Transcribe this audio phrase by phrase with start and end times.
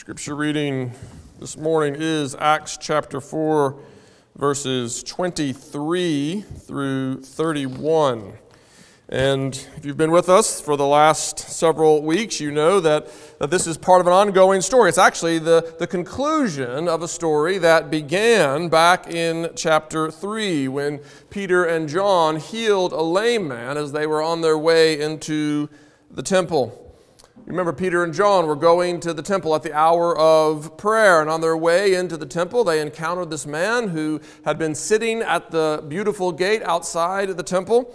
[0.00, 0.92] Scripture reading
[1.40, 3.78] this morning is Acts chapter 4,
[4.34, 8.32] verses 23 through 31.
[9.10, 13.10] And if you've been with us for the last several weeks, you know that,
[13.40, 14.88] that this is part of an ongoing story.
[14.88, 21.00] It's actually the, the conclusion of a story that began back in chapter 3 when
[21.28, 25.68] Peter and John healed a lame man as they were on their way into
[26.10, 26.89] the temple.
[27.50, 31.28] Remember, Peter and John were going to the temple at the hour of prayer, and
[31.28, 35.50] on their way into the temple, they encountered this man who had been sitting at
[35.50, 37.92] the beautiful gate outside the temple.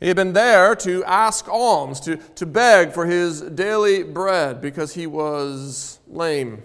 [0.00, 4.94] He had been there to ask alms, to, to beg for his daily bread because
[4.94, 6.62] he was lame.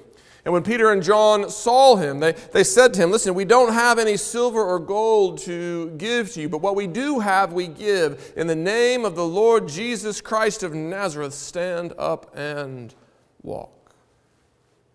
[0.49, 3.71] And when Peter and John saw him, they, they said to him, Listen, we don't
[3.71, 7.67] have any silver or gold to give to you, but what we do have, we
[7.67, 8.33] give.
[8.35, 12.95] In the name of the Lord Jesus Christ of Nazareth, stand up and
[13.43, 13.93] walk.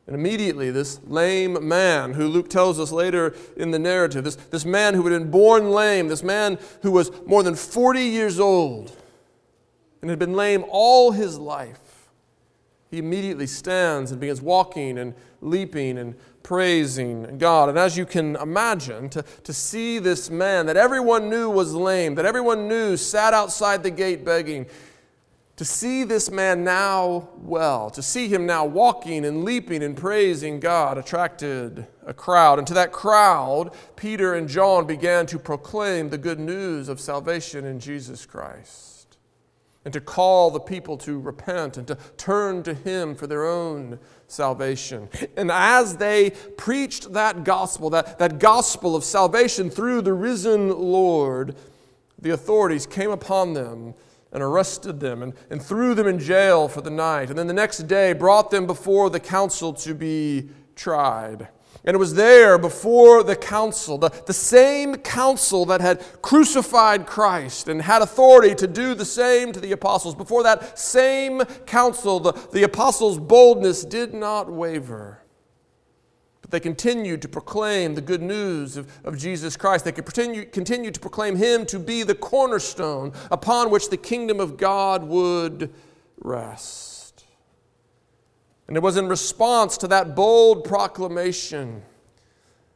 [0.09, 4.65] And immediately, this lame man, who Luke tells us later in the narrative, this, this
[4.65, 8.91] man who had been born lame, this man who was more than 40 years old
[10.01, 11.84] and had been lame all his life,
[12.95, 16.15] he immediately stands and begins walking and leaping and
[16.45, 17.69] praising God.
[17.69, 22.15] And as you can imagine, to, to see this man that everyone knew was lame,
[22.15, 24.67] that everyone knew sat outside the gate begging,
[25.57, 30.61] to see this man now well, to see him now walking and leaping and praising
[30.61, 32.59] God attracted a crowd.
[32.61, 37.65] And to that crowd, Peter and John began to proclaim the good news of salvation
[37.65, 38.94] in Jesus Christ
[39.85, 43.99] and to call the people to repent and to turn to him for their own
[44.27, 45.09] salvation.
[45.37, 51.57] And as they preached that gospel, that, that gospel of salvation through the risen Lord,
[52.19, 53.95] the authorities came upon them
[54.33, 57.29] and arrested them and, and threw them in jail for the night.
[57.29, 61.49] And then the next day brought them before the council to be tried.
[61.87, 67.69] And it was there before the council, the, the same council that had crucified Christ
[67.69, 70.15] and had authority to do the same to the apostles.
[70.15, 75.21] Before that same council, the, the apostles' boldness did not waver.
[76.41, 79.85] But they continued to proclaim the good news of, of Jesus Christ.
[79.85, 84.41] They could continue, continue to proclaim Him to be the cornerstone upon which the kingdom
[84.41, 85.71] of God would
[86.19, 86.94] rest.
[88.67, 91.83] And it was in response to that bold proclamation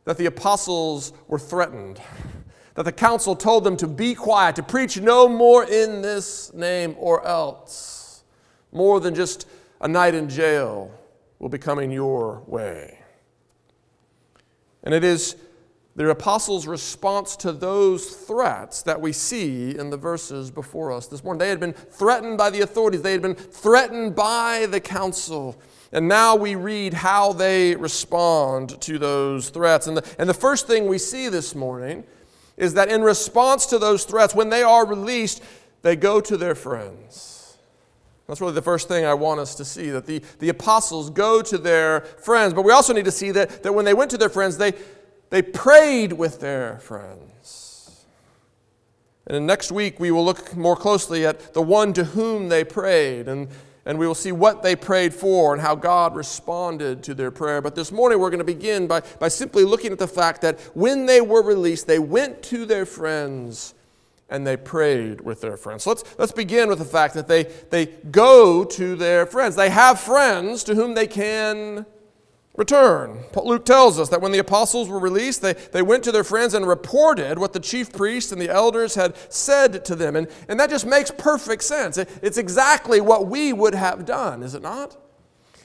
[0.05, 2.01] that the apostles were threatened,
[2.75, 6.95] that the council told them to be quiet, to preach no more in this name,
[6.99, 8.25] or else
[8.73, 9.47] more than just
[9.81, 10.91] a night in jail
[11.39, 12.99] will be coming your way.
[14.83, 15.37] And it is
[15.97, 21.25] the apostles' response to those threats that we see in the verses before us this
[21.25, 21.39] morning.
[21.39, 25.61] They had been threatened by the authorities, they had been threatened by the council.
[25.93, 29.87] And now we read how they respond to those threats.
[29.87, 32.05] And the, and the first thing we see this morning
[32.57, 35.43] is that in response to those threats, when they are released,
[35.83, 37.57] they go to their friends.
[38.27, 41.41] That's really the first thing I want us to see that the, the apostles go
[41.41, 42.53] to their friends.
[42.53, 44.75] But we also need to see that, that when they went to their friends, they,
[45.31, 48.05] they prayed with their friends.
[49.27, 53.29] And next week, we will look more closely at the one to whom they prayed.
[53.29, 53.49] And,
[53.89, 57.63] and we will see what they prayed for and how God responded to their prayer.
[57.63, 60.61] But this morning, we're going to begin by, by simply looking at the fact that
[60.75, 63.75] when they were released, they went to their friends
[64.29, 65.85] and they prayed with their friends.
[65.85, 69.57] So let's, let's begin with the fact that they, they go to their friends.
[69.57, 71.87] They have friends to whom they can
[72.59, 73.21] return.
[73.37, 76.55] Luke tells us that when the apostles were released, they, they went to their friends
[76.55, 80.17] and reported what the chief priests and the elders had said to them.
[80.17, 81.97] And, and that just makes perfect sense.
[81.97, 84.97] It, it's exactly what we would have done, is it not?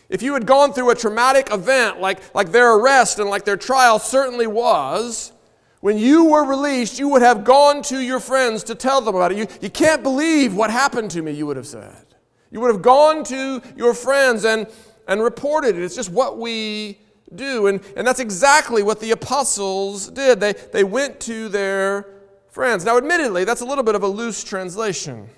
[0.07, 3.57] If you had gone through a traumatic event like, like their arrest and like their
[3.57, 5.31] trial certainly was,
[5.79, 9.31] when you were released, you would have gone to your friends to tell them about
[9.31, 9.39] it.
[9.39, 12.05] You, you can't believe what happened to me, you would have said.
[12.51, 14.67] You would have gone to your friends and,
[15.07, 15.83] and reported it.
[15.83, 16.99] It's just what we
[17.35, 17.67] do.
[17.67, 20.39] And, and that's exactly what the apostles did.
[20.39, 22.07] They, they went to their
[22.49, 22.85] friends.
[22.85, 25.29] Now, admittedly, that's a little bit of a loose translation.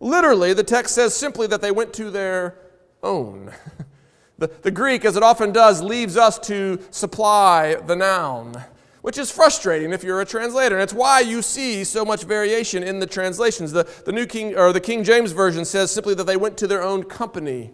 [0.00, 2.56] Literally, the text says simply that they went to their
[3.02, 3.52] own.
[4.38, 8.64] the, the Greek, as it often does, leaves us to supply the noun
[9.02, 10.76] which is frustrating if you're a translator.
[10.76, 13.72] And it's why you see so much variation in the translations.
[13.72, 16.66] The, the New King or the King James Version says simply that they went to
[16.66, 17.72] their own company.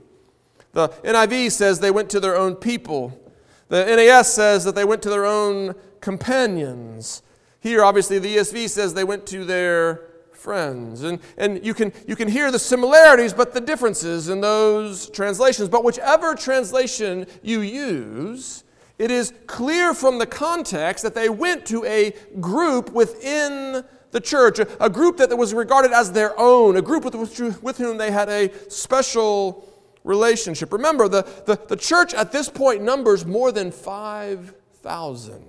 [0.78, 3.20] The NIV says they went to their own people.
[3.66, 7.22] The NAS says that they went to their own companions.
[7.58, 11.02] Here, obviously, the ESV says they went to their friends.
[11.02, 15.68] And, and you, can, you can hear the similarities, but the differences in those translations.
[15.68, 18.62] But whichever translation you use,
[19.00, 24.60] it is clear from the context that they went to a group within the church,
[24.60, 27.98] a, a group that was regarded as their own, a group with, with, with whom
[27.98, 29.67] they had a special
[30.08, 30.72] relationship.
[30.72, 35.44] Remember, the, the, the church at this point numbers more than 5,000.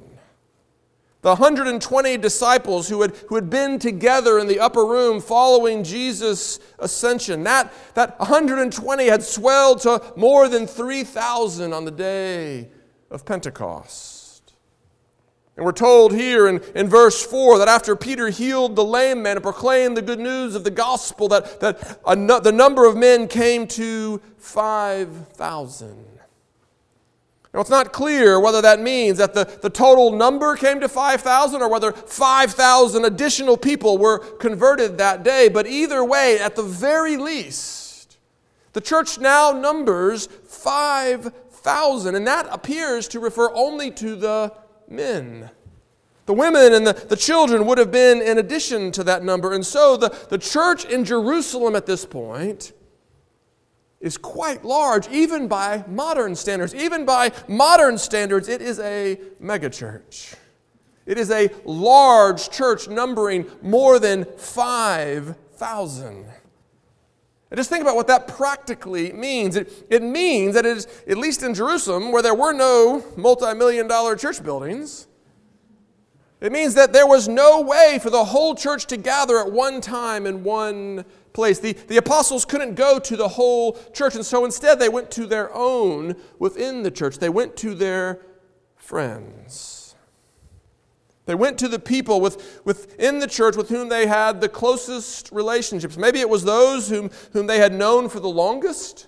[1.21, 6.59] The 120 disciples who had, who had been together in the upper room following Jesus'
[6.77, 12.69] ascension, that, that 120 had swelled to more than 3,000 on the day
[13.09, 14.18] of Pentecost.
[15.59, 19.35] And we're told here in, in verse 4 that after Peter healed the lame man
[19.35, 23.67] and proclaimed the good news of the gospel, that, that the number of men came
[23.67, 26.05] to 5,000.
[27.53, 31.61] Now, it's not clear whether that means that the, the total number came to 5,000
[31.61, 37.17] or whether 5,000 additional people were converted that day, but either way, at the very
[37.17, 38.17] least,
[38.71, 44.53] the church now numbers 5,000, and that appears to refer only to the
[44.89, 45.49] men.
[46.25, 49.65] The women and the, the children would have been in addition to that number, and
[49.65, 52.73] so the, the church in Jerusalem at this point
[53.99, 56.73] is quite large, even by modern standards.
[56.73, 60.35] Even by modern standards, it is a megachurch.
[61.05, 66.25] It is a large church numbering more than 5,000.
[67.51, 69.55] And just think about what that practically means.
[69.55, 73.53] It, it means that it is, at least in Jerusalem, where there were no multi
[73.55, 75.07] million dollar church buildings,
[76.41, 79.81] it means that there was no way for the whole church to gather at one
[79.81, 81.59] time in one place.
[81.59, 85.25] The, the apostles couldn't go to the whole church, and so instead they went to
[85.25, 87.17] their own within the church.
[87.17, 88.21] They went to their
[88.77, 89.78] friends.
[91.29, 95.31] They went to the people with, within the church with whom they had the closest
[95.31, 95.95] relationships.
[95.95, 99.05] Maybe it was those whom, whom they had known for the longest.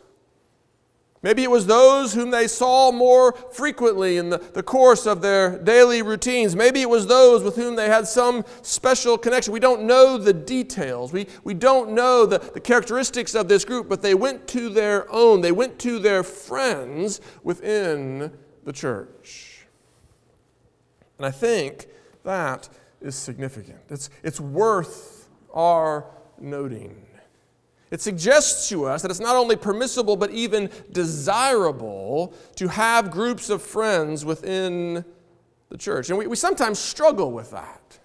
[1.24, 5.58] Maybe it was those whom they saw more frequently in the, the course of their
[5.58, 6.56] daily routines.
[6.56, 9.52] Maybe it was those with whom they had some special connection.
[9.52, 11.12] We don't know the details.
[11.12, 15.12] We, we don't know the, the characteristics of this group, but they went to their
[15.12, 15.42] own.
[15.42, 18.32] They went to their friends within
[18.64, 19.66] the church.
[21.18, 21.88] And I think
[22.24, 22.70] that
[23.02, 23.80] is significant.
[23.90, 26.06] It's, it's worth our
[26.40, 27.06] noting.
[27.90, 33.50] It suggests to us that it's not only permissible but even desirable to have groups
[33.50, 35.04] of friends within
[35.70, 36.10] the church.
[36.10, 38.00] And we, we sometimes struggle with that.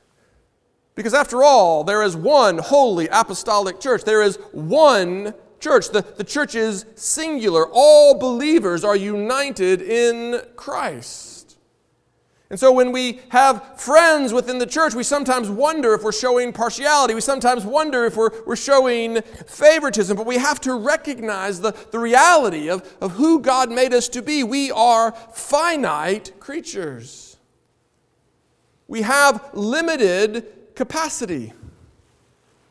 [0.97, 4.03] Because after all, there is one holy apostolic church.
[4.03, 5.91] There is one church.
[5.91, 7.67] The, the church is singular.
[7.71, 11.36] All believers are united in Christ.
[12.49, 16.53] And so when we have friends within the church, we sometimes wonder if we're showing
[16.53, 17.13] partiality.
[17.13, 20.17] We sometimes wonder if we're, we're showing favoritism.
[20.17, 24.23] But we have to recognize the, the reality of, of who God made us to
[24.23, 24.45] be.
[24.45, 27.37] We are finite creatures,
[28.87, 31.53] we have limited capacity.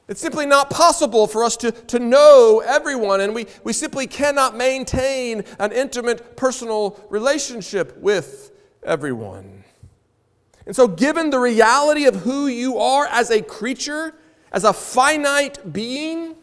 [0.07, 4.55] It's simply not possible for us to, to know everyone, and we, we simply cannot
[4.55, 8.51] maintain an intimate personal relationship with
[8.83, 9.64] everyone.
[10.65, 14.15] And so, given the reality of who you are as a creature,
[14.51, 16.35] as a finite being,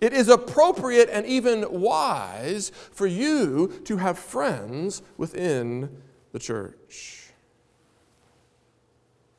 [0.00, 7.20] it is appropriate and even wise for you to have friends within the church.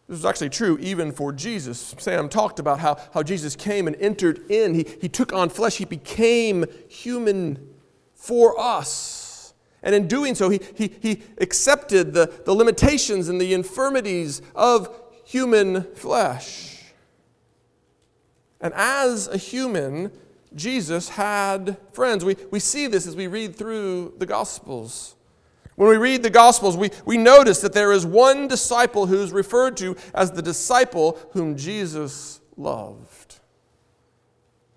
[0.07, 1.95] This is actually true even for Jesus.
[1.97, 4.73] Sam talked about how, how Jesus came and entered in.
[4.73, 7.75] He, he took on flesh, he became human
[8.13, 9.20] for us.
[9.83, 14.95] And in doing so, he, he, he accepted the, the limitations and the infirmities of
[15.25, 16.93] human flesh.
[18.59, 20.11] And as a human,
[20.53, 22.23] Jesus had friends.
[22.23, 25.15] We, we see this as we read through the Gospels.
[25.75, 29.77] When we read the Gospels, we, we notice that there is one disciple who's referred
[29.77, 33.39] to as the disciple whom Jesus loved.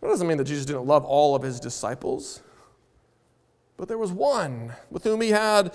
[0.00, 2.40] That doesn't mean that Jesus didn't love all of his disciples.
[3.76, 5.74] But there was one with whom he had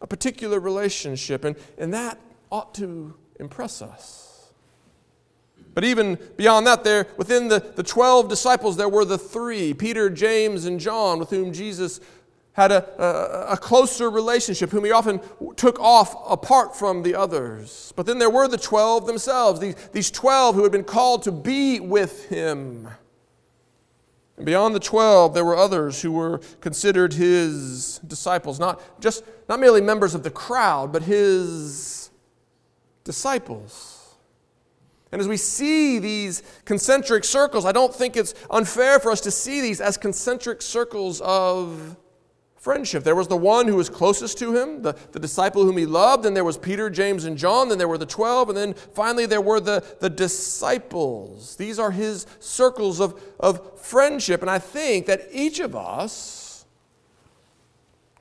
[0.00, 2.18] a particular relationship, and, and that
[2.50, 4.52] ought to impress us.
[5.74, 10.08] But even beyond that, there within the, the 12 disciples, there were the three Peter,
[10.08, 12.00] James, and John, with whom Jesus
[12.52, 15.20] had a, a, a, closer relationship, whom he often
[15.56, 17.92] took off apart from the others.
[17.96, 21.32] But then there were the 12 themselves, these, these 12 who had been called to
[21.32, 22.88] be with him.
[24.36, 29.60] And beyond the 12, there were others who were considered his disciples, not just not
[29.60, 32.10] merely members of the crowd, but his
[33.04, 34.16] disciples.
[35.12, 39.30] And as we see these concentric circles, I don't think it's unfair for us to
[39.30, 41.96] see these as concentric circles of
[42.64, 43.04] friendship.
[43.04, 46.24] There was the one who was closest to him, the, the disciple whom he loved,
[46.24, 49.26] and there was Peter, James, and John, then there were the 12, and then finally
[49.26, 51.56] there were the, the disciples.
[51.56, 54.40] These are his circles of, of friendship.
[54.40, 56.64] And I think that each of us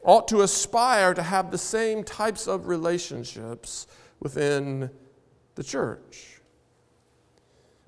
[0.03, 3.88] ought to aspire to have the same types of relationships
[4.19, 4.89] within
[5.55, 6.41] the church.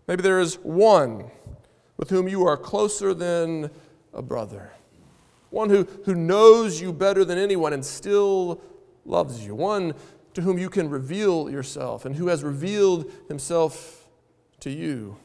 [0.08, 1.26] Maybe there is one
[1.98, 3.72] with whom you are closer than
[4.14, 4.72] a brother
[5.50, 8.62] one who, who knows you better than anyone and still
[9.06, 9.94] loves you, one
[10.34, 14.08] to whom you can reveal yourself and who has revealed himself
[14.60, 15.18] to you.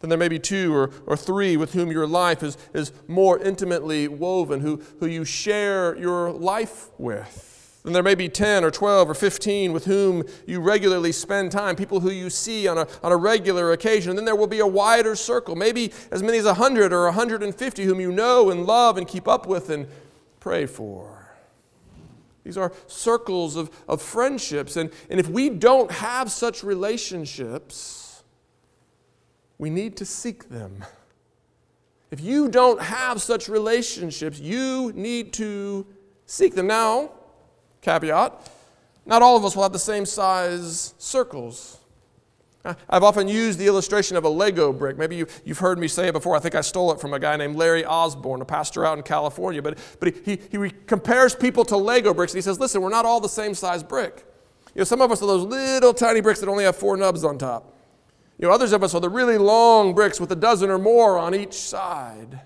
[0.00, 3.38] Then there may be two or, or three with whom your life is, is more
[3.38, 7.49] intimately woven, who, who you share your life with.
[7.82, 11.76] Then there may be 10 or 12 or 15 with whom you regularly spend time,
[11.76, 14.10] people who you see on a, on a regular occasion.
[14.10, 17.84] And then there will be a wider circle, maybe as many as 100 or 150
[17.84, 19.86] whom you know and love and keep up with and
[20.40, 21.20] pray for.
[22.44, 24.76] These are circles of, of friendships.
[24.76, 28.22] And, and if we don't have such relationships,
[29.56, 30.84] we need to seek them.
[32.10, 35.86] If you don't have such relationships, you need to
[36.26, 36.66] seek them.
[36.66, 37.12] Now,
[37.82, 38.50] Caveat
[39.06, 41.78] not all of us will have the same size circles.
[42.88, 44.98] I've often used the illustration of a Lego brick.
[44.98, 46.36] Maybe you, have heard me say it before.
[46.36, 49.02] I think I stole it from a guy named Larry Osborne, a pastor out in
[49.02, 49.62] California.
[49.62, 52.90] But, but he, he, he compares people to Lego bricks and he says, listen, we're
[52.90, 54.26] not all the same size brick.
[54.74, 57.24] You know, some of us are those little tiny bricks that only have four nubs
[57.24, 57.76] on top.
[58.38, 61.18] You know, others of us are the really long bricks with a dozen or more
[61.18, 62.40] on each side.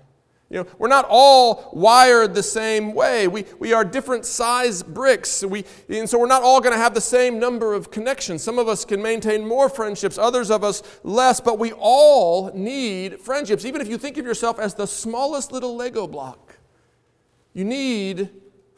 [0.55, 3.27] You know, we're not all wired the same way.
[3.27, 5.43] We, we are different size bricks.
[5.43, 8.41] We, and so we're not all going to have the same number of connections.
[8.41, 13.19] Some of us can maintain more friendships, others of us less, but we all need
[13.19, 13.65] friendships.
[13.65, 16.55] Even if you think of yourself as the smallest little Lego block,
[17.51, 18.29] you need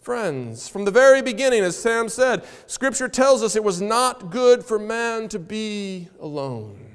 [0.02, 0.68] friends.
[0.68, 4.80] From the very beginning, as Sam said, Scripture tells us it was not good for
[4.80, 6.87] man to be alone.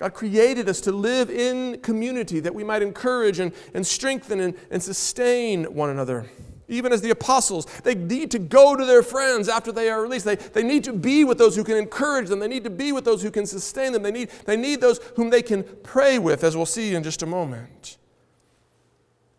[0.00, 4.54] God created us to live in community that we might encourage and, and strengthen and,
[4.70, 6.24] and sustain one another.
[6.68, 10.24] Even as the apostles, they need to go to their friends after they are released.
[10.24, 12.38] They, they need to be with those who can encourage them.
[12.38, 14.02] They need to be with those who can sustain them.
[14.02, 17.22] They need, they need those whom they can pray with, as we'll see in just
[17.22, 17.98] a moment.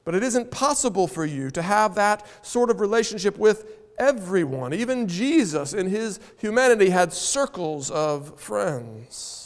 [0.04, 3.66] But it isn't possible for you to have that sort of relationship with
[3.98, 4.76] everyone.
[4.76, 9.41] Even Jesus, in his humanity, had circles of friends.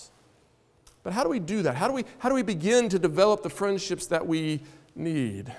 [1.05, 1.75] But how do we do that?
[1.75, 4.61] How do we, how do we begin to develop the friendships that we
[4.95, 5.53] need?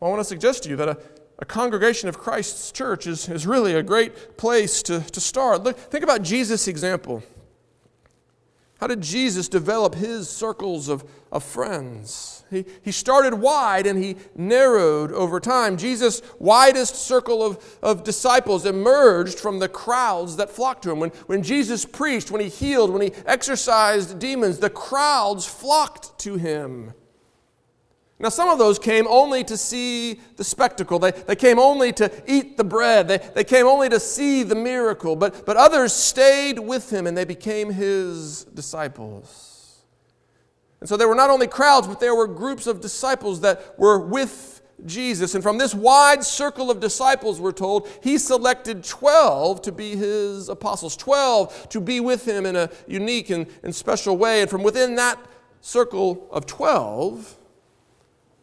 [0.00, 0.96] Well, I want to suggest to you that a,
[1.38, 5.64] a congregation of Christ's church is, is really a great place to, to start.
[5.64, 7.22] Look, think about Jesus' example.
[8.82, 12.42] How did Jesus develop his circles of, of friends?
[12.50, 15.76] He, he started wide and he narrowed over time.
[15.76, 20.98] Jesus' widest circle of, of disciples emerged from the crowds that flocked to him.
[20.98, 26.34] When, when Jesus preached, when he healed, when he exorcised demons, the crowds flocked to
[26.34, 26.92] him.
[28.22, 31.00] Now, some of those came only to see the spectacle.
[31.00, 33.08] They, they came only to eat the bread.
[33.08, 35.16] They, they came only to see the miracle.
[35.16, 39.82] But, but others stayed with him and they became his disciples.
[40.78, 43.98] And so there were not only crowds, but there were groups of disciples that were
[43.98, 45.34] with Jesus.
[45.34, 50.48] And from this wide circle of disciples, we're told, he selected 12 to be his
[50.48, 54.42] apostles, 12 to be with him in a unique and, and special way.
[54.42, 55.18] And from within that
[55.60, 57.38] circle of 12,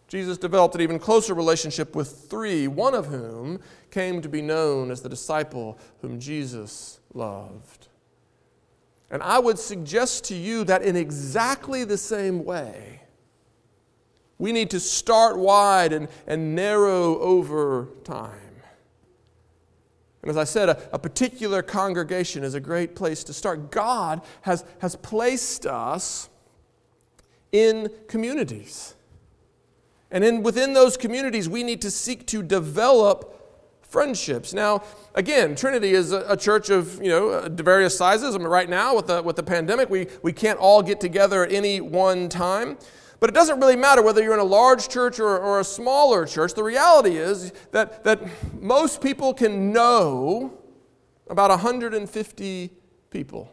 [0.10, 3.62] Jesus developed an even closer relationship with three, one of whom
[3.92, 7.88] came to be known as the disciple whom Jesus loved.
[9.12, 13.01] And I would suggest to you that in exactly the same way,
[14.39, 18.34] we need to start wide and, and narrow over time.
[20.24, 23.72] And as I said, a, a, particular congregation is a great place to start.
[23.72, 26.30] God has, has placed us
[27.51, 28.96] in communities.
[30.12, 33.36] And in, within those communities, we need to seek to develop
[33.82, 34.54] friendships.
[34.54, 34.84] Now,
[35.16, 38.36] again, Trinity is a, a, church of you know uh, various sizes.
[38.36, 41.44] I mean, right now with the with the pandemic, we we can't all get together
[41.44, 42.78] at any one time.
[43.20, 46.25] But it doesn't really matter whether you're in a large church or, or a smaller
[46.25, 46.54] church.
[46.54, 48.22] The reality is that, that
[48.62, 50.58] most people can know
[51.30, 52.70] about 150
[53.10, 53.51] people.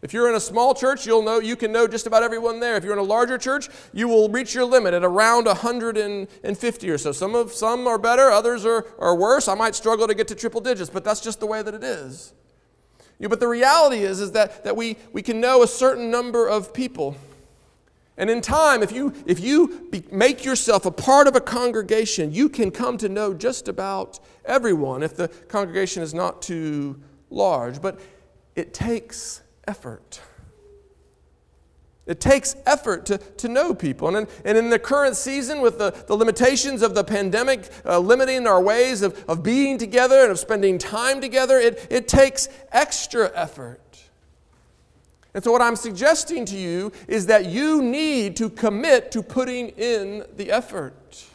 [0.00, 2.76] If you're in a small church, you'll know you can know just about everyone there.
[2.76, 6.98] If you're in a larger church, you will reach your limit at around 150 or
[6.98, 7.10] so.
[7.12, 9.48] Some of some are better, others are, are worse.
[9.48, 11.82] I might struggle to get to triple digits, but that's just the way that it
[11.82, 12.32] is.
[13.18, 16.46] Yeah, but the reality is, is that, that we, we can know a certain number
[16.46, 17.16] of people.
[18.16, 22.32] And in time, if you, if you be, make yourself a part of a congregation,
[22.32, 27.00] you can come to know just about everyone if the congregation is not too
[27.30, 27.82] large.
[27.82, 28.00] But
[28.54, 30.20] it takes effort.
[32.06, 34.08] It takes effort to, to know people.
[34.08, 37.98] And in, and in the current season, with the, the limitations of the pandemic uh,
[37.98, 42.48] limiting our ways of, of being together and of spending time together, it, it takes
[42.72, 43.82] extra effort.
[45.34, 49.68] And so, what I'm suggesting to you is that you need to commit to putting
[49.68, 51.26] in the effort.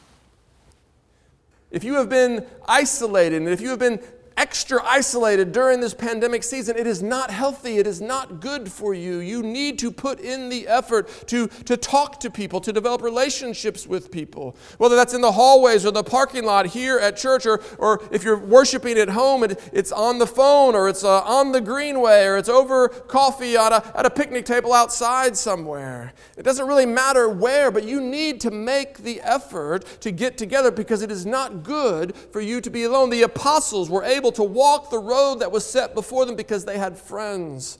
[1.69, 3.99] If you have been isolated and if you have been
[4.37, 7.77] extra isolated during this pandemic season, it is not healthy.
[7.77, 9.19] It is not good for you.
[9.19, 13.85] You need to put in the effort to, to talk to people, to develop relationships
[13.87, 17.61] with people, whether that's in the hallways or the parking lot here at church, or,
[17.77, 21.51] or if you're worshiping at home, it, it's on the phone, or it's uh, on
[21.51, 26.13] the greenway, or it's over coffee at a, at a picnic table outside somewhere.
[26.37, 30.71] It doesn't really matter where, but you need to make the effort to get together
[30.71, 33.09] because it is not good for you to be alone.
[33.09, 36.63] The apostles were able able to walk the road that was set before them because
[36.63, 37.77] they had friends.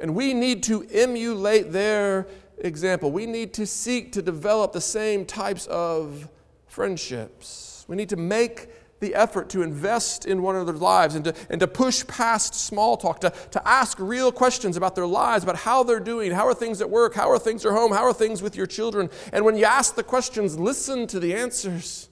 [0.00, 2.26] And we need to emulate their
[2.58, 3.12] example.
[3.12, 6.28] We need to seek to develop the same types of
[6.66, 7.84] friendships.
[7.86, 11.60] We need to make the effort to invest in one another's lives and to, and
[11.60, 15.84] to push past small talk, to, to ask real questions about their lives, about how
[15.84, 18.42] they're doing, how are things at work, how are things at home, how are things
[18.42, 19.08] with your children.
[19.32, 22.08] And when you ask the questions, listen to the answers.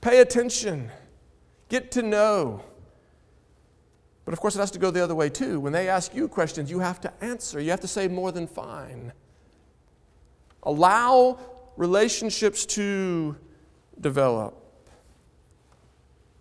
[0.00, 0.90] Pay attention.
[1.70, 2.62] Get to know.
[4.26, 5.58] But of course, it has to go the other way too.
[5.58, 7.60] When they ask you questions, you have to answer.
[7.60, 9.12] You have to say more than fine.
[10.64, 11.38] Allow
[11.76, 13.36] relationships to
[13.98, 14.56] develop.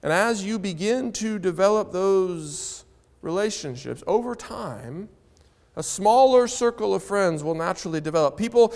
[0.04, 2.86] And as you begin to develop those
[3.22, 5.10] relationships over time,
[5.76, 8.36] a smaller circle of friends will naturally develop.
[8.38, 8.74] People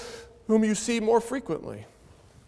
[0.48, 1.86] whom you see more frequently.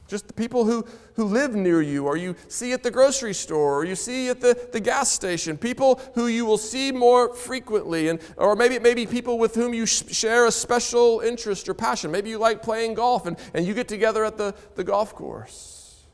[0.08, 0.86] Just the people who,
[1.16, 4.40] who live near you, or you see at the grocery store, or you see at
[4.40, 9.08] the, the gas station, people who you will see more frequently, and, or maybe, maybe
[9.08, 12.12] people with whom you sh- share a special interest or passion.
[12.12, 16.06] Maybe you like playing golf and, and you get together at the, the golf course.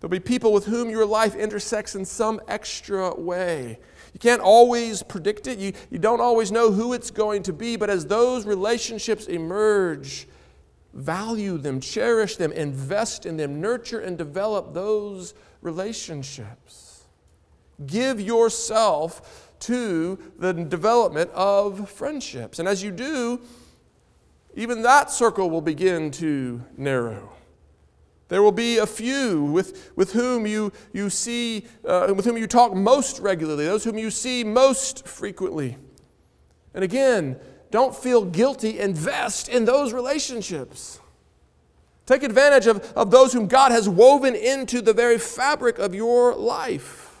[0.00, 3.78] There'll be people with whom your life intersects in some extra way.
[4.12, 7.76] You can't always predict it, you, you don't always know who it's going to be,
[7.76, 10.28] but as those relationships emerge,
[10.96, 17.04] value them, cherish them, invest in them, nurture and develop those relationships.
[17.84, 22.58] Give yourself to the development of friendships.
[22.58, 23.40] And as you do,
[24.54, 27.32] even that circle will begin to narrow.
[28.28, 32.46] There will be a few with, with whom you, you see, uh, with whom you
[32.46, 35.76] talk most regularly, those whom you see most frequently.
[36.74, 37.38] And again,
[37.70, 38.78] don't feel guilty.
[38.78, 41.00] Invest in those relationships.
[42.06, 46.34] Take advantage of, of those whom God has woven into the very fabric of your
[46.34, 47.20] life.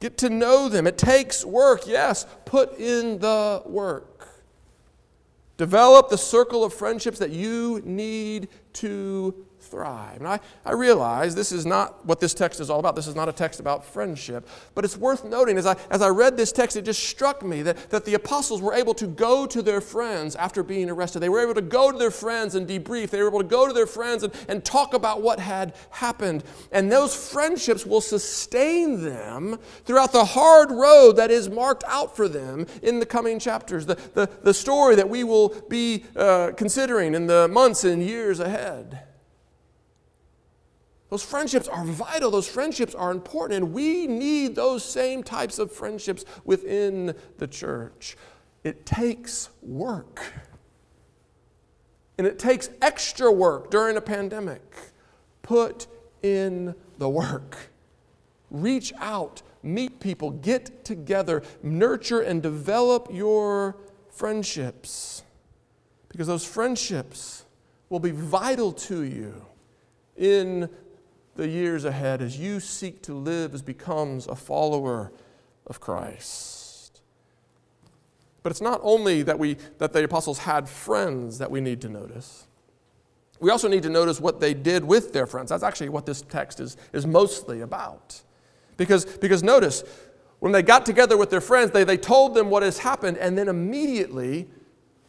[0.00, 0.86] Get to know them.
[0.86, 2.26] It takes work, yes.
[2.44, 4.28] Put in the work.
[5.56, 10.22] Develop the circle of friendships that you need to thrive.
[10.22, 12.96] I, I realize this is not what this text is all about.
[12.96, 14.48] This is not a text about friendship.
[14.74, 17.62] But it's worth noting as I, as I read this text, it just struck me
[17.62, 21.20] that, that the apostles were able to go to their friends after being arrested.
[21.20, 23.10] They were able to go to their friends and debrief.
[23.10, 26.44] They were able to go to their friends and, and talk about what had happened.
[26.72, 32.28] And those friendships will sustain them throughout the hard road that is marked out for
[32.28, 33.86] them in the coming chapters.
[33.86, 38.40] The, the, the story that we will be uh, considering in the months and years
[38.40, 39.09] ahead.
[41.10, 42.30] Those friendships are vital.
[42.30, 43.64] Those friendships are important.
[43.64, 48.16] And we need those same types of friendships within the church.
[48.62, 50.22] It takes work.
[52.16, 54.62] And it takes extra work during a pandemic.
[55.42, 55.88] Put
[56.22, 57.56] in the work.
[58.50, 63.76] Reach out, meet people, get together, nurture and develop your
[64.10, 65.22] friendships.
[66.08, 67.44] Because those friendships
[67.88, 69.44] will be vital to you
[70.16, 70.68] in
[71.40, 75.10] the years ahead as you seek to live as becomes a follower
[75.66, 77.00] of Christ.
[78.42, 81.88] But it's not only that, we, that the apostles had friends that we need to
[81.88, 82.46] notice.
[83.40, 85.48] We also need to notice what they did with their friends.
[85.48, 88.20] That's actually what this text is, is mostly about.
[88.76, 89.82] Because, because notice,
[90.40, 93.38] when they got together with their friends, they, they told them what has happened, and
[93.38, 94.46] then immediately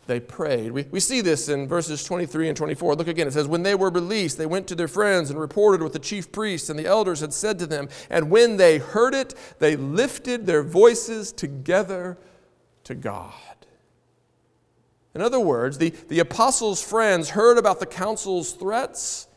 [0.07, 0.71] they prayed.
[0.71, 2.95] We, we see this in verses 23 and 24.
[2.95, 3.27] Look again.
[3.27, 5.99] It says, When they were released, they went to their friends and reported what the
[5.99, 7.87] chief priests and the elders had said to them.
[8.09, 12.17] And when they heard it, they lifted their voices together
[12.85, 13.33] to God.
[15.13, 19.27] In other words, the, the apostles' friends heard about the council's threats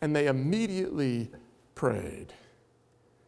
[0.00, 1.30] and they immediately
[1.74, 2.32] prayed.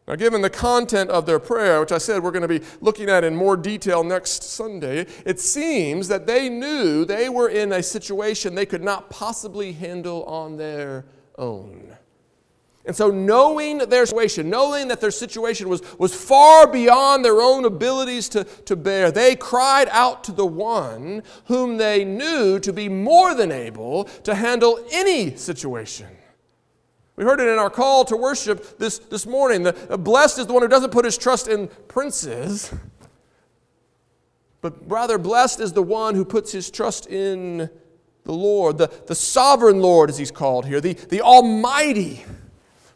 [0.07, 3.09] Now, given the content of their prayer, which I said we're going to be looking
[3.09, 7.83] at in more detail next Sunday, it seems that they knew they were in a
[7.83, 11.07] situation they could not possibly handle on their
[11.39, 11.97] own.
[12.87, 17.65] And so, knowing their situation, knowing that their situation was, was far beyond their own
[17.65, 22.91] abilities to, to bear, they cried out to the one whom they knew to be
[22.91, 26.09] more than able to handle any situation.
[27.17, 29.63] We heard it in our call to worship this, this morning.
[29.63, 32.73] The, blessed is the one who doesn't put his trust in princes,
[34.61, 37.71] but rather blessed is the one who puts his trust in
[38.25, 42.25] the Lord, the, the sovereign Lord, as he's called here, the, the Almighty,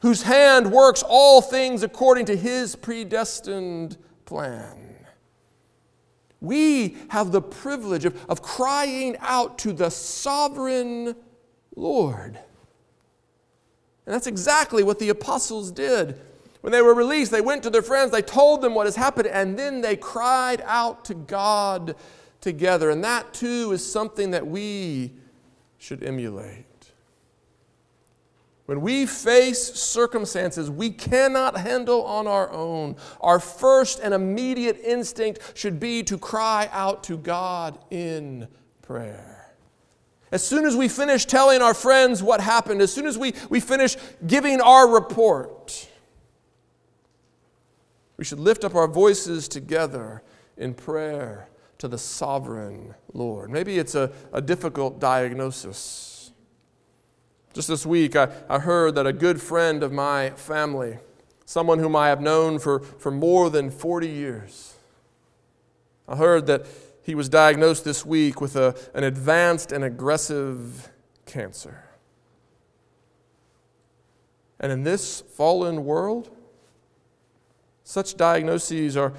[0.01, 4.97] whose hand works all things according to his predestined plan.
[6.41, 11.15] We have the privilege of, of crying out to the sovereign
[11.77, 12.39] Lord.
[14.09, 16.19] And that's exactly what the apostles did.
[16.63, 19.29] When they were released, they went to their friends, they told them what has happened,
[19.29, 21.95] and then they cried out to God
[22.41, 22.89] together.
[22.89, 25.13] And that too is something that we
[25.77, 26.65] should emulate.
[28.65, 35.53] When we face circumstances we cannot handle on our own, our first and immediate instinct
[35.55, 38.49] should be to cry out to God in
[38.81, 39.38] prayer.
[40.31, 43.61] As soon as we finish telling our friends what happened, as soon as we, we
[43.61, 45.89] finish giving our report,
[48.17, 50.23] we should lift up our voices together
[50.57, 53.51] in prayer to the sovereign Lord.
[53.51, 56.33] Maybe it's a, a difficult diagnosis.
[57.55, 60.99] Just this week, I, I heard that a good friend of my family,
[61.47, 64.75] someone whom I have known for, for more than 40 years,
[66.07, 66.67] I heard that
[67.09, 70.91] he was diagnosed this week with a, an advanced and aggressive
[71.25, 71.83] cancer.
[74.61, 76.29] And in this fallen world,
[77.83, 79.15] such diagnoses are,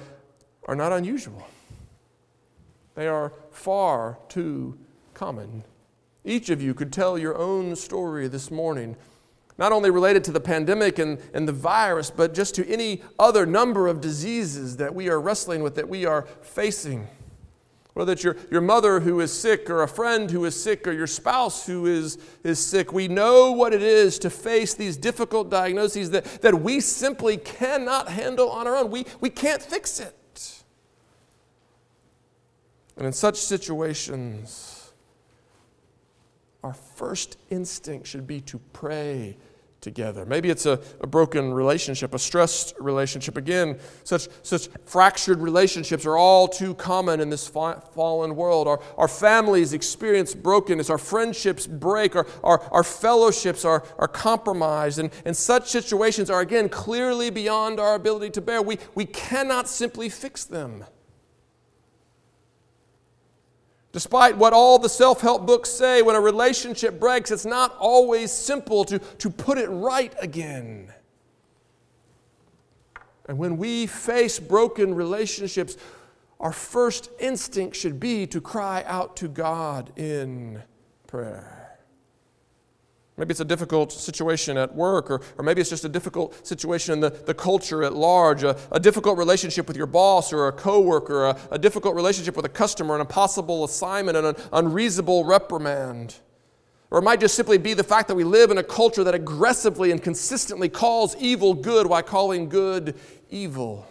[0.68, 1.44] are not unusual.
[2.94, 4.78] They are far too
[5.12, 5.64] common.
[6.24, 8.94] Each of you could tell your own story this morning,
[9.58, 13.46] not only related to the pandemic and, and the virus, but just to any other
[13.46, 17.08] number of diseases that we are wrestling with, that we are facing.
[17.94, 20.92] Whether it's your, your mother who is sick, or a friend who is sick, or
[20.92, 25.50] your spouse who is, is sick, we know what it is to face these difficult
[25.50, 28.90] diagnoses that, that we simply cannot handle on our own.
[28.90, 30.16] We, we can't fix it.
[32.96, 34.92] And in such situations,
[36.62, 39.36] our first instinct should be to pray
[39.80, 40.24] together.
[40.26, 43.36] Maybe it's a, a broken relationship, a stressed relationship.
[43.36, 48.68] Again, such, such fractured relationships are all too common in this fa- fallen world.
[48.68, 54.98] Our, our families experience brokenness, our friendships break, our, our, our fellowships are, are compromised.
[54.98, 58.62] And, and such situations are, again, clearly beyond our ability to bear.
[58.62, 60.84] We, we cannot simply fix them.
[63.92, 68.30] Despite what all the self help books say, when a relationship breaks, it's not always
[68.30, 70.92] simple to, to put it right again.
[73.26, 75.76] And when we face broken relationships,
[76.38, 80.62] our first instinct should be to cry out to God in
[81.06, 81.59] prayer.
[83.20, 86.94] Maybe it's a difficult situation at work, or, or maybe it's just a difficult situation
[86.94, 90.52] in the, the culture at large, a, a difficult relationship with your boss or a
[90.52, 96.14] coworker, a, a difficult relationship with a customer, an impossible assignment, an unreasonable reprimand.
[96.90, 99.14] Or it might just simply be the fact that we live in a culture that
[99.14, 103.86] aggressively and consistently calls evil good while calling good evil.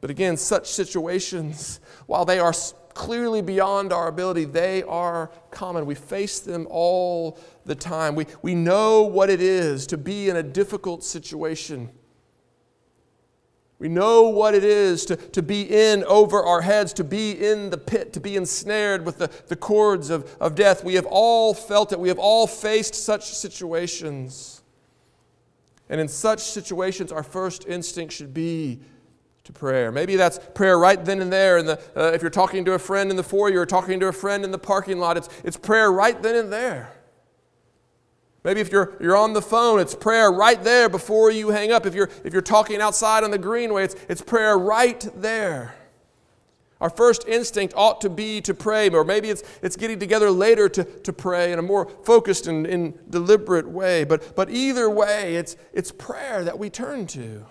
[0.00, 2.52] But again, such situations, while they are
[2.94, 4.44] clearly beyond our ability.
[4.44, 5.86] They are common.
[5.86, 8.14] We face them all the time.
[8.14, 11.90] We, we know what it is to be in a difficult situation.
[13.78, 17.70] We know what it is to, to be in over our heads, to be in
[17.70, 20.84] the pit, to be ensnared with the, the cords of, of death.
[20.84, 21.98] We have all felt it.
[21.98, 24.62] We have all faced such situations.
[25.88, 28.80] And in such situations, our first instinct should be
[29.44, 29.92] to prayer.
[29.92, 31.58] Maybe that's prayer right then and there.
[31.58, 34.08] In the, uh, if you're talking to a friend in the foyer or talking to
[34.08, 36.92] a friend in the parking lot, it's, it's prayer right then and there.
[38.42, 41.86] Maybe if you're, you're on the phone, it's prayer right there before you hang up.
[41.86, 45.74] If you're, if you're talking outside on the greenway, it's, it's prayer right there.
[46.80, 50.68] Our first instinct ought to be to pray, or maybe it's, it's getting together later
[50.70, 54.04] to, to pray in a more focused and, and deliberate way.
[54.04, 57.46] But, but either way, it's, it's prayer that we turn to.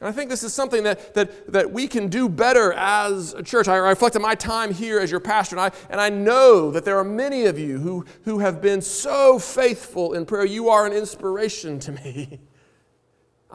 [0.00, 3.42] And I think this is something that, that, that we can do better as a
[3.42, 3.66] church.
[3.66, 6.84] I reflect on my time here as your pastor, and I, and I know that
[6.84, 10.44] there are many of you who, who have been so faithful in prayer.
[10.44, 12.40] You are an inspiration to me.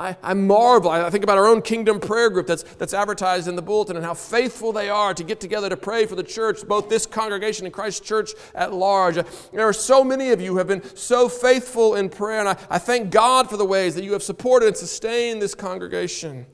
[0.02, 0.90] I, I marvel.
[0.90, 4.04] I think about our own kingdom prayer group that's, that's advertised in the bulletin and
[4.04, 7.68] how faithful they are to get together to pray for the church, both this congregation
[7.68, 9.16] and Christ Church at large.
[9.54, 12.58] There are so many of you who have been so faithful in prayer, and I,
[12.68, 16.48] I thank God for the ways that you have supported and sustained this congregation.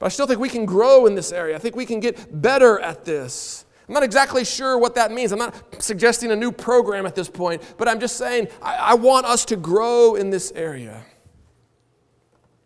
[0.00, 1.54] But I still think we can grow in this area.
[1.54, 3.66] I think we can get better at this.
[3.86, 5.30] I'm not exactly sure what that means.
[5.30, 8.94] I'm not suggesting a new program at this point, but I'm just saying I, I
[8.94, 11.04] want us to grow in this area.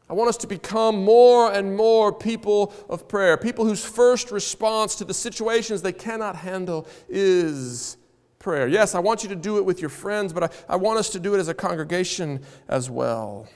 [0.08, 4.94] I want us to become more and more people of prayer, people whose first response
[4.96, 7.96] to the situations they cannot handle is
[8.38, 8.68] prayer.
[8.68, 11.10] Yes, I want you to do it with your friends, but I, I want us
[11.10, 13.48] to do it as a congregation as well.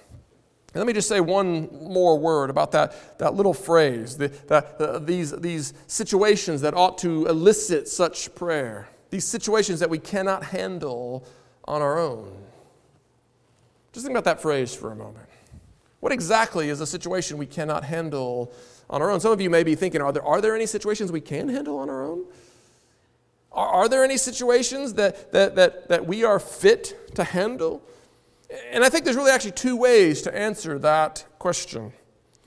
[0.73, 4.81] And let me just say one more word about that, that little phrase, the, that,
[4.81, 10.45] uh, these, these situations that ought to elicit such prayer, these situations that we cannot
[10.45, 11.25] handle
[11.65, 12.33] on our own.
[13.93, 15.29] Just think about that phrase for a moment.
[16.01, 18.53] What exactly is a situation we cannot handle
[18.89, 19.21] on our own?
[19.21, 21.79] Some of you may be thinking, are there, are there any situations we can handle
[21.79, 22.25] on our own?
[23.53, 27.83] Are, are there any situations that, that, that, that we are fit to handle?
[28.73, 31.93] And I think there's really actually two ways to answer that question.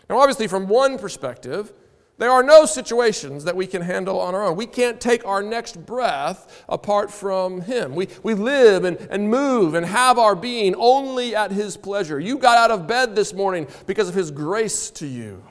[0.10, 1.72] Now, obviously, from one perspective,
[2.19, 4.56] there are no situations that we can handle on our own.
[4.56, 7.95] We can't take our next breath apart from Him.
[7.95, 12.19] We, we live and, and move and have our being only at His pleasure.
[12.19, 15.43] You got out of bed this morning because of His grace to you.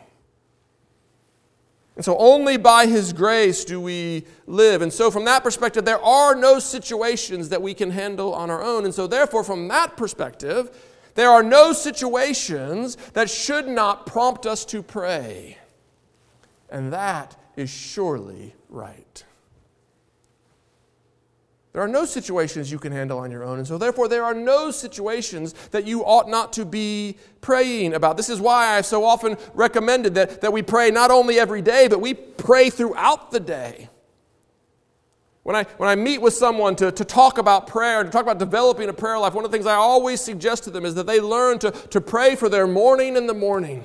[1.97, 4.83] And so, only by His grace do we live.
[4.83, 8.63] And so, from that perspective, there are no situations that we can handle on our
[8.63, 8.85] own.
[8.85, 10.71] And so, therefore, from that perspective,
[11.17, 15.59] there are no situations that should not prompt us to pray.
[16.73, 19.25] And that is surely right.
[21.75, 24.35] There are no situations you can handle on your own, and so therefore there are
[24.35, 28.17] no situations that you ought not to be praying about.
[28.17, 31.89] This is why I've so often recommended that, that we pray not only every day,
[31.89, 33.89] but we pray throughout the day.
[35.43, 38.39] When I, when I meet with someone to, to talk about prayer, to talk about
[38.39, 41.07] developing a prayer life, one of the things I always suggest to them is that
[41.07, 43.85] they learn to, to pray for their morning in the morning.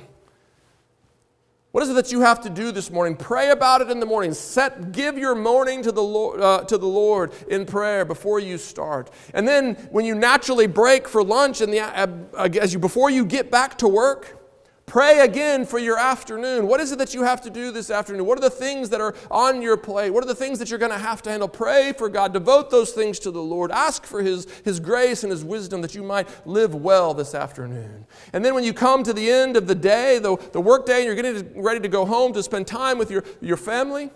[1.77, 3.15] What is it that you have to do this morning?
[3.15, 4.33] Pray about it in the morning.
[4.33, 8.57] Set, give your morning to the, Lord, uh, to the Lord in prayer before you
[8.57, 9.11] start.
[9.35, 13.23] And then when you naturally break for lunch and the, uh, as you, before you
[13.23, 14.37] get back to work,
[14.88, 16.65] Pray again for your afternoon.
[16.65, 18.26] What is it that you have to do this afternoon?
[18.26, 20.12] What are the things that are on your plate?
[20.12, 21.50] What are the things that you're going to have to handle?
[21.50, 22.32] Pray for God.
[22.32, 23.69] Devote those things to the Lord.
[23.69, 28.06] Ask for His, His grace and His wisdom that you might live well this afternoon.
[28.32, 31.00] And then when you come to the end of the day, the, the work day,
[31.00, 34.10] and you're getting ready to go home to spend time with your, your family,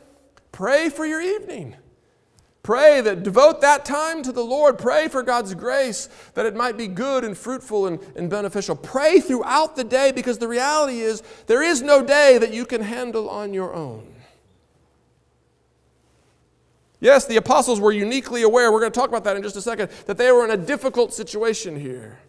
[0.54, 1.76] pray for your evening.
[2.64, 4.78] Pray that devote that time to the Lord.
[4.78, 8.76] Pray for God's grace that it might be good and fruitful and, and beneficial.
[8.76, 12.82] Pray throughout the day because the reality is there is no day that you can
[12.82, 14.14] handle on your own.
[17.00, 19.62] Yes, the apostles were uniquely aware, we're going to talk about that in just a
[19.62, 22.20] second, that they were in a difficult situation here.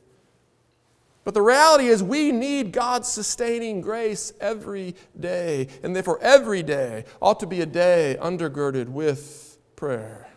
[1.25, 5.69] But the reality is, we need God's sustaining grace every day.
[5.83, 9.52] And therefore, every day ought to be a day undergirded with
[9.83, 10.29] prayer.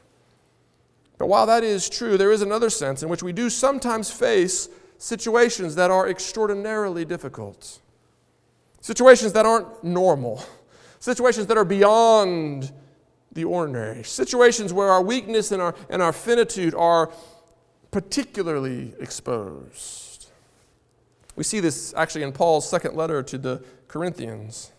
[1.19, 4.69] But while that is true, there is another sense in which we do sometimes face
[4.97, 7.79] situations that are extraordinarily difficult,
[8.81, 10.43] situations that aren't normal,
[10.99, 12.71] situations that are beyond
[13.33, 17.11] the ordinary, situations where our weakness and our, and our finitude are
[17.91, 20.25] particularly exposed.
[21.35, 24.71] We see this actually in Paul's second letter to the Corinthians.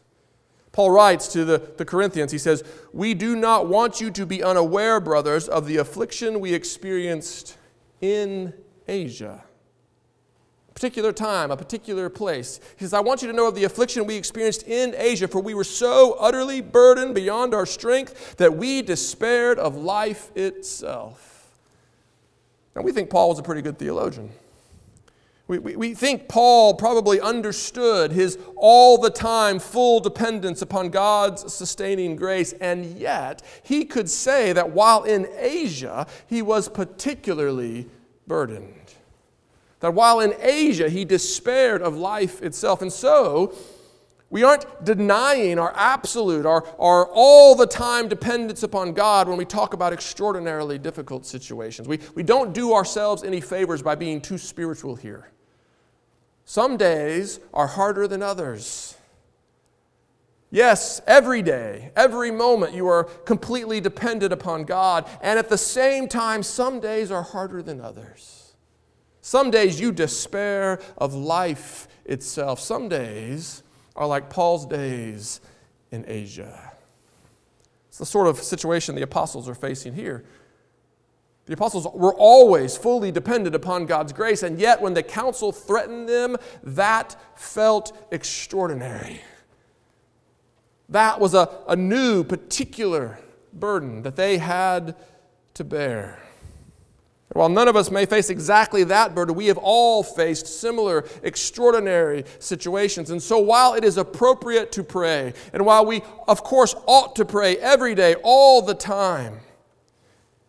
[0.77, 2.63] Paul writes to the, the Corinthians, he says,
[2.93, 7.57] We do not want you to be unaware, brothers, of the affliction we experienced
[8.03, 8.53] in
[8.87, 9.43] Asia.
[10.69, 12.61] A particular time, a particular place.
[12.77, 15.41] He says, I want you to know of the affliction we experienced in Asia, for
[15.41, 21.55] we were so utterly burdened beyond our strength that we despaired of life itself.
[22.75, 24.31] Now, we think Paul was a pretty good theologian.
[25.49, 31.53] We, we, we, think Paul probably understood his all the time full dependence upon God's
[31.55, 37.89] sustaining grace, and yet he could say that while in Asia, he was particularly
[38.27, 38.73] burdened.
[39.79, 42.83] That while in Asia, he despaired of life itself.
[42.83, 43.55] And so,
[44.29, 49.45] We aren't denying our absolute, our, our all the time dependence upon God when we
[49.45, 51.87] talk about extraordinarily difficult situations.
[51.87, 55.31] We, we don't do ourselves any favors by being too spiritual here.
[56.47, 58.97] Some days are harder than others.
[60.53, 65.09] Yes, every day, every moment, you are completely dependent upon God.
[65.21, 68.55] And at the same time, some days are harder than others.
[69.21, 72.61] Some days you despair of life itself.
[72.61, 73.65] Some days
[73.97, 75.41] are like Paul's days
[75.91, 76.73] in Asia.
[77.89, 80.25] It's the sort of situation the apostles are facing here.
[81.47, 86.09] The apostles were always fully dependent upon God's grace, and yet when the council threatened
[86.09, 89.21] them, that felt extraordinary.
[90.89, 93.19] That was a, a new, particular
[93.53, 94.97] burden that they had
[95.55, 96.21] to bear.
[97.33, 102.25] While none of us may face exactly that burden, we have all faced similar extraordinary
[102.39, 103.11] situations.
[103.11, 107.25] And so, while it is appropriate to pray, and while we, of course, ought to
[107.25, 109.41] pray every day, all the time,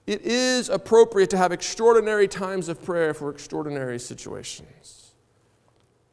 [0.07, 5.13] it is appropriate to have extraordinary times of prayer for extraordinary situations.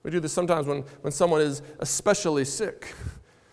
[0.02, 2.92] We do this sometimes when, when someone is especially sick.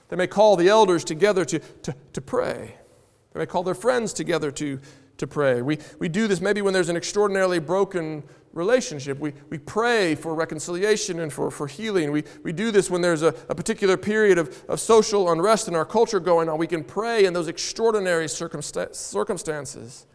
[0.10, 2.75] They may call the elders together to, to, to pray.
[3.34, 4.80] They may call their friends together to,
[5.17, 5.62] to pray.
[5.62, 9.19] We, we do this maybe when there's an extraordinarily broken relationship.
[9.19, 12.12] We, we pray for reconciliation and for, for healing.
[12.12, 15.75] We, we do this when there's a, a particular period of, of social unrest in
[15.75, 16.58] our culture going on.
[16.58, 20.08] We can pray in those extraordinary circumsta- circumstances.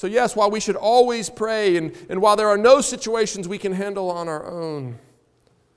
[0.00, 3.58] So, yes, while we should always pray, and, and while there are no situations we
[3.58, 4.98] can handle on our own,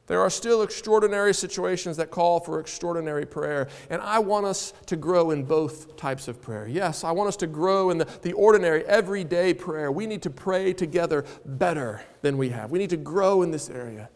[0.07, 3.67] there are still extraordinary situations that call for extraordinary prayer.
[3.89, 6.69] And I want us to grow in both types of prayer.
[6.69, 9.91] Yes, I want us to grow in the, the ordinary, everyday prayer.
[9.91, 12.71] We need to pray together better than we have.
[12.71, 14.09] We need to grow in this area.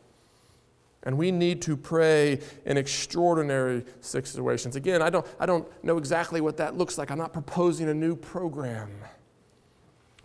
[1.04, 4.78] And we need to pray in extraordinary situations.
[4.78, 7.12] Again, I don't, I don't know exactly what that looks like.
[7.12, 8.90] I'm not proposing a new program.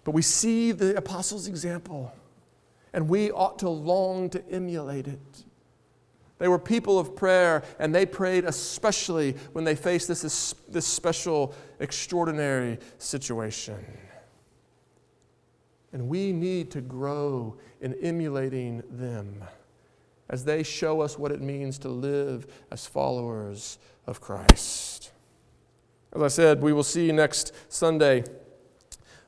[0.04, 2.12] But we see the apostles' example,
[2.92, 5.44] and we ought to long to emulate it.
[6.38, 11.54] They were people of prayer, and they prayed especially when they faced this, this special,
[11.78, 13.78] extraordinary situation.
[15.92, 19.44] And we need to grow in emulating them
[20.28, 25.12] as they show us what it means to live as followers of Christ.
[26.12, 28.24] As I said, we will see you next Sunday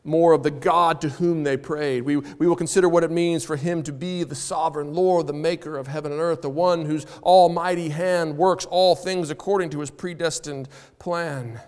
[0.05, 2.03] more of the God to whom they prayed.
[2.03, 5.33] We, we will consider what it means for him to be the sovereign Lord, the
[5.33, 9.81] maker of heaven and earth, the one whose almighty hand works all things according to
[9.81, 11.61] his predestined plan.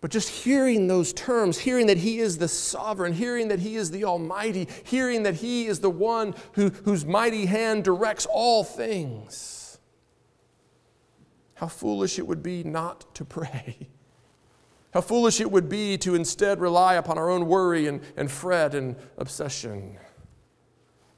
[0.00, 3.90] But just hearing those terms, hearing that He is the sovereign, hearing that He is
[3.90, 9.78] the Almighty, hearing that He is the one who, whose mighty hand directs all things,
[11.54, 13.88] how foolish it would be not to pray.
[14.92, 18.74] How foolish it would be to instead rely upon our own worry and, and fret
[18.74, 19.96] and obsession.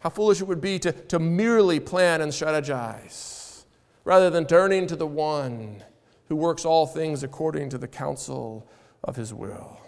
[0.01, 3.65] How foolish it would be to, to merely plan and strategize
[4.05, 5.83] rather than turning to the one
[6.29, 8.69] who works all things according to the counsel
[9.05, 9.81] of his will.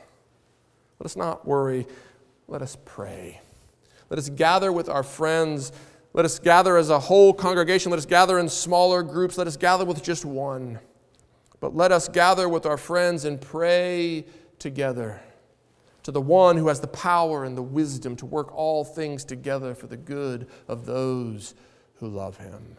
[0.98, 1.86] Let us not worry,
[2.48, 3.40] let us pray.
[4.10, 5.72] Let us gather with our friends.
[6.12, 7.90] Let us gather as a whole congregation.
[7.90, 9.36] Let us gather in smaller groups.
[9.36, 10.78] Let us gather with just one.
[11.64, 14.26] But let us gather with our friends and pray
[14.58, 15.22] together
[16.02, 19.74] to the one who has the power and the wisdom to work all things together
[19.74, 21.54] for the good of those
[21.94, 22.76] who love him.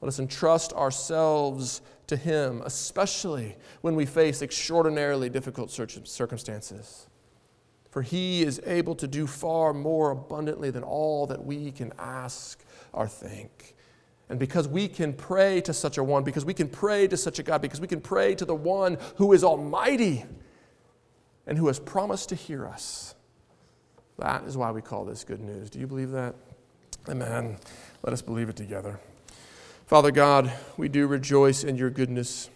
[0.00, 7.06] Let us entrust ourselves to him, especially when we face extraordinarily difficult circumstances.
[7.90, 12.60] For he is able to do far more abundantly than all that we can ask
[12.92, 13.73] or think.
[14.28, 17.38] And because we can pray to such a one, because we can pray to such
[17.38, 20.24] a God, because we can pray to the one who is almighty
[21.46, 23.14] and who has promised to hear us.
[24.18, 25.70] That is why we call this good news.
[25.70, 26.34] Do you believe that?
[27.08, 27.58] Amen.
[28.02, 28.98] Let us believe it together.
[29.86, 32.48] Father God, we do rejoice in your goodness.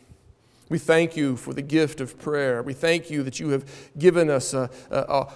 [0.70, 2.62] We thank you for the gift of prayer.
[2.62, 3.64] We thank you that you have
[3.96, 5.26] given us a, a,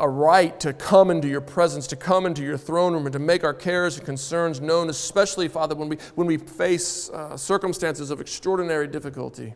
[0.00, 3.18] a, right to come into your presence, to come into your throne room, and to
[3.18, 8.10] make our cares and concerns known, especially, Father, when we, when we face uh, circumstances
[8.10, 9.54] of extraordinary difficulty.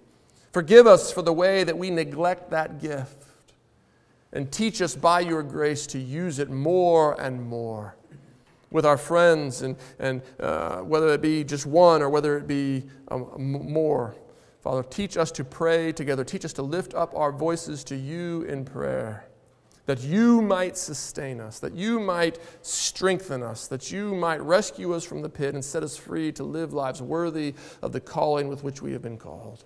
[0.53, 3.25] Forgive us for the way that we neglect that gift.
[4.35, 7.97] And teach us by your grace to use it more and more
[8.71, 12.85] with our friends, and, and uh, whether it be just one or whether it be
[13.09, 14.15] um, more.
[14.63, 16.25] Father, teach us to pray together.
[16.25, 19.27] Teach us to lift up our voices to you in prayer.
[19.87, 25.05] that you might sustain us, that you might strengthen us, that you might rescue us
[25.05, 28.63] from the pit and set us free to live lives worthy of the calling with
[28.63, 29.65] which we have been called.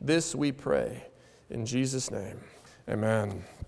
[0.00, 1.08] This we pray
[1.50, 2.38] in Jesus' name.
[2.88, 3.44] Amen.